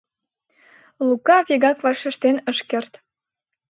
Лука 1.07 1.37
вигак 1.47 1.77
вашештен 1.85 2.37
ыш 2.51 2.59
керт. 2.69 2.93